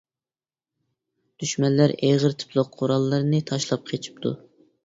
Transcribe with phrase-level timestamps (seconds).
[1.43, 4.35] دۈشمەنلەر ئېغىر تىپلىق قوراللىرىنى تاشلاپ قېچىپتۇ.